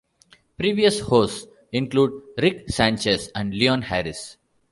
Previous 0.57 0.99
hosts 1.01 1.45
include 1.71 2.23
Rick 2.39 2.67
Sanchez 2.71 3.29
and 3.35 3.53
Leon 3.53 3.83
Harris. 3.83 4.37